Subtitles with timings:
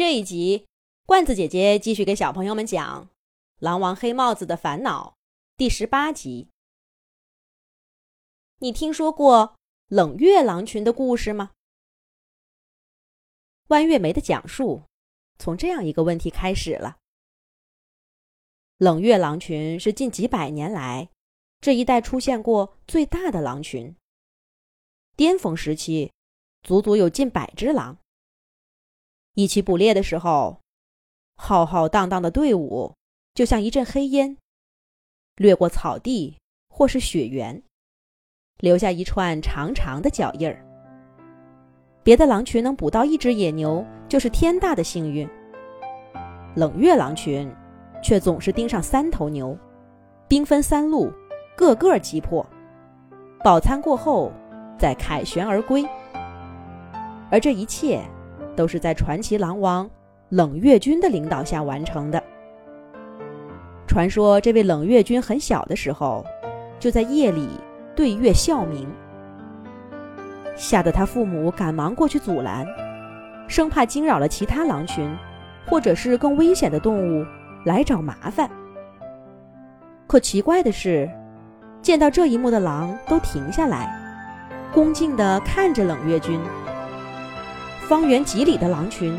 [0.00, 0.66] 这一集，
[1.04, 3.04] 罐子姐姐继续给小朋友们讲
[3.58, 5.18] 《狼王黑帽子的烦恼》
[5.58, 6.48] 第十八集。
[8.60, 9.56] 你听说过
[9.88, 11.50] 冷月狼群的故事吗？
[13.66, 14.84] 弯月梅的讲述
[15.38, 16.96] 从这样一个问题开始了：
[18.78, 21.10] 冷月狼群是近几百年来
[21.60, 23.94] 这一带出现过最大的狼群，
[25.14, 26.10] 巅峰时期
[26.62, 27.98] 足足有近百只狼。
[29.34, 30.60] 一起捕猎的时候，
[31.36, 32.94] 浩浩荡荡的队伍
[33.32, 34.36] 就像一阵黑烟，
[35.36, 36.36] 掠过草地
[36.68, 37.62] 或是雪原，
[38.58, 40.66] 留下一串长长的脚印儿。
[42.02, 45.28] 别的狼群能捕到一只野牛，就是天大的幸运。
[46.56, 47.48] 冷月狼群
[48.02, 49.56] 却总是盯上三头牛，
[50.26, 51.12] 兵分三路，
[51.56, 52.44] 个个击破。
[53.44, 54.32] 饱餐过后，
[54.76, 55.86] 再凯旋而归。
[57.30, 58.02] 而这一切。
[58.60, 59.88] 都是在传奇狼王
[60.28, 62.22] 冷月君的领导下完成的。
[63.86, 66.22] 传说这位冷月君很小的时候，
[66.78, 67.48] 就在夜里
[67.96, 68.86] 对月笑鸣，
[70.54, 72.66] 吓得他父母赶忙过去阻拦，
[73.48, 75.10] 生怕惊扰了其他狼群，
[75.66, 77.24] 或者是更危险的动物
[77.64, 78.50] 来找麻烦。
[80.06, 81.10] 可奇怪的是，
[81.80, 83.90] 见到这一幕的狼都停下来，
[84.70, 86.38] 恭敬地看着冷月君。
[87.90, 89.18] 方圆几里的狼群，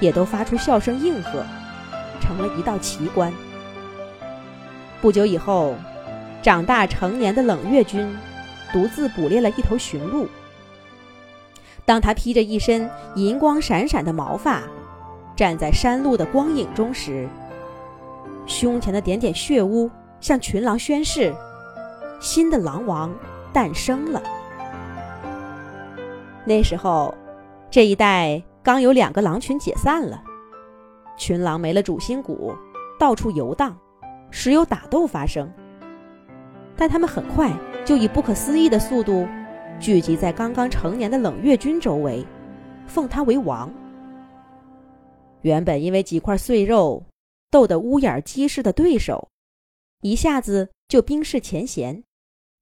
[0.00, 1.44] 也都发出笑声应和，
[2.18, 3.30] 成了一道奇观。
[5.02, 5.74] 不久以后，
[6.40, 8.10] 长大成年的冷月君，
[8.72, 10.26] 独自捕猎了一头驯鹿。
[11.84, 14.62] 当他披着一身银光闪闪的毛发，
[15.36, 17.28] 站在山路的光影中时，
[18.46, 19.90] 胸前的点点血污
[20.22, 21.34] 向群狼宣誓：
[22.18, 23.14] 新的狼王
[23.52, 24.22] 诞生了。
[26.46, 27.14] 那时候。
[27.70, 30.22] 这一带刚有两个狼群解散了，
[31.18, 32.54] 群狼没了主心骨，
[32.98, 33.76] 到处游荡，
[34.30, 35.52] 时有打斗发生。
[36.76, 37.52] 但他们很快
[37.84, 39.26] 就以不可思议的速度
[39.80, 42.24] 聚集在刚刚成年的冷月君周围，
[42.86, 43.72] 奉他为王。
[45.42, 47.04] 原本因为几块碎肉
[47.50, 49.28] 斗得乌眼鸡似的对手，
[50.02, 52.02] 一下子就冰释前嫌，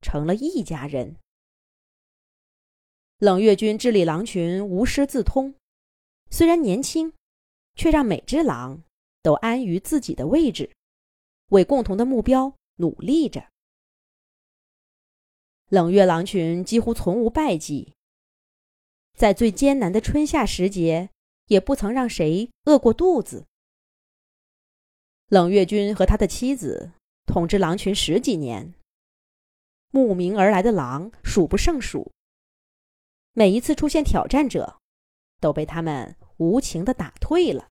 [0.01, 1.17] 成了一家人。
[3.19, 5.55] 冷月君治理狼群无师自通，
[6.31, 7.13] 虽然年轻，
[7.77, 8.83] 却让每只狼
[9.23, 10.71] 都安于自己的位置，
[11.51, 13.47] 为共同的目标努力着。
[15.69, 17.95] 冷月狼群几乎从无败绩，
[19.17, 21.11] 在最艰难的春夏时节，
[21.47, 23.47] 也不曾让谁饿过肚子。
[25.29, 26.91] 冷月君和他的妻子
[27.27, 28.75] 统治狼群十几年，
[29.93, 32.11] 慕名而来的狼数不胜数。
[33.37, 34.77] 每一次出现挑战者，
[35.41, 37.65] 都被他们无情的打退了。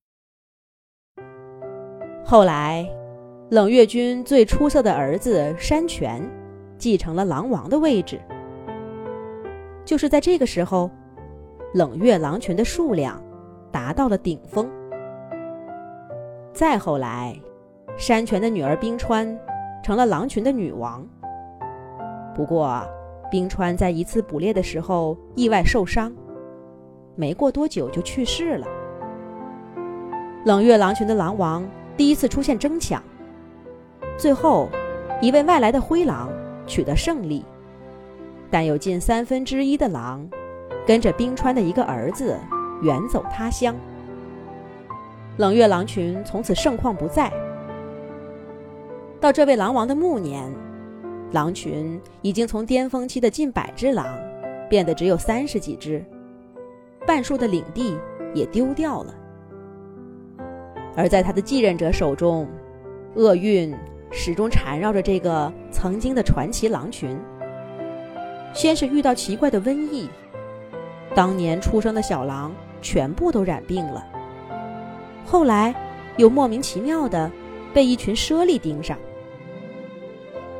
[2.26, 2.86] 后来，
[3.50, 6.22] 冷月君最出色的儿子山泉
[6.78, 8.20] 继承了狼王的位置。
[9.86, 10.92] 就是在这个时候，
[11.74, 13.24] 冷月狼群的数量
[13.72, 14.70] 达到了顶峰。
[16.54, 17.40] 再后来，
[17.98, 19.40] 山泉的女儿冰川
[19.82, 21.08] 成了狼群的女王。
[22.36, 22.86] 不过，
[23.34, 26.14] 冰川在一次捕猎的时候意外受伤，
[27.16, 28.68] 没过多久就去世了。
[30.46, 31.68] 冷月狼群的狼王
[31.98, 33.02] 第一次出现争抢，
[34.20, 34.70] 最后
[35.20, 36.30] 一位外来的灰狼
[36.68, 37.44] 取得胜利，
[38.52, 40.30] 但有近三分之一的狼
[40.86, 42.38] 跟着冰川的一个儿子
[42.84, 43.76] 远走他乡。
[45.38, 47.34] 冷月狼群从此盛况不再。
[49.20, 50.54] 到这位狼王的暮年。
[51.34, 54.06] 狼群已经从巅峰期的近百只狼，
[54.70, 56.06] 变得只有三十几只，
[57.08, 57.98] 半数的领地
[58.36, 59.16] 也丢掉了。
[60.96, 62.48] 而在他的继任者手中，
[63.16, 63.76] 厄运
[64.12, 67.18] 始终缠绕着这个曾经的传奇狼群。
[68.54, 70.08] 先是遇到奇怪的瘟疫，
[71.16, 74.06] 当年出生的小狼全部都染病了。
[75.26, 75.74] 后来
[76.18, 77.32] 又莫名其妙的
[77.74, 78.96] 被一群猞猁盯上。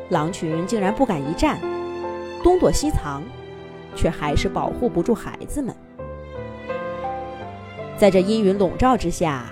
[0.10, 1.58] 狼群竟然不敢一战，
[2.44, 3.24] 东躲西藏，
[3.96, 5.74] 却还是保护不住孩子们。
[7.98, 9.46] 在这阴云笼罩之下，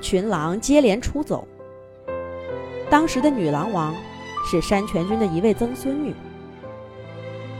[0.00, 1.46] 群狼接连出走。
[2.90, 3.94] 当时的女狼王
[4.44, 6.14] 是山泉君的一位曾孙女，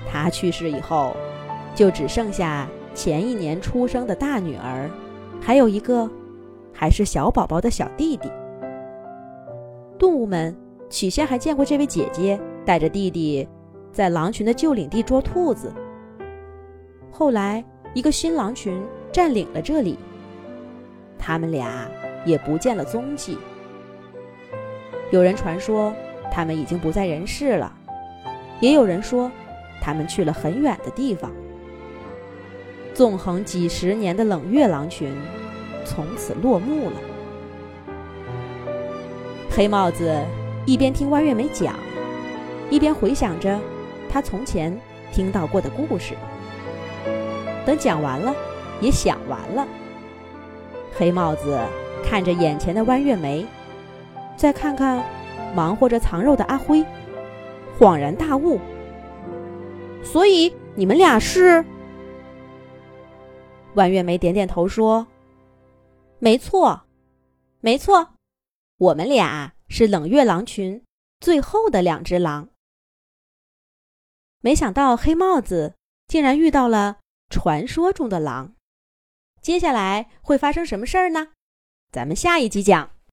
[0.08, 1.16] 她去世以后，
[1.74, 4.88] 就只剩下前一年出生的大女儿，
[5.40, 6.08] 还有一个
[6.72, 8.30] 还是小宝宝的小弟弟。
[9.98, 10.54] 动物们。
[10.88, 13.46] 起先还见过这位姐姐带着弟弟
[13.92, 15.72] 在狼群的旧领地捉兔子。
[17.10, 19.98] 后来，一个新狼群占领了这里，
[21.18, 21.88] 他们俩
[22.24, 23.38] 也不见了踪迹。
[25.10, 25.94] 有人传说
[26.32, 27.72] 他们已经不在人世了，
[28.60, 29.30] 也有人说
[29.80, 31.32] 他们去了很远的地方。
[32.92, 35.14] 纵横几十年的冷月狼群
[35.84, 36.96] 从此落幕了。
[39.50, 40.22] 黑帽子
[40.66, 41.76] 一边听弯月梅讲，
[42.70, 43.56] 一边回想着
[44.10, 44.76] 他从前
[45.12, 46.14] 听到过的故事。
[47.64, 48.34] 等讲完了，
[48.80, 49.66] 也想完了。
[50.92, 51.56] 黑帽子
[52.04, 53.46] 看着眼前的弯月梅，
[54.36, 55.04] 再看看
[55.54, 56.84] 忙活着藏肉的阿辉，
[57.78, 58.58] 恍然大悟。
[60.02, 61.64] 所以你们俩是？
[63.74, 65.06] 弯月梅点点头说
[66.18, 66.82] ：“没错，
[67.60, 68.08] 没错，
[68.78, 70.84] 我们俩是冷月狼群
[71.20, 72.48] 最后的两只狼。
[74.40, 75.74] 没想到黑帽子
[76.06, 78.54] 竟然遇到了传说中的狼。
[79.40, 81.32] 接下来会发生什么事儿呢？
[81.92, 82.90] 咱们下一集讲。”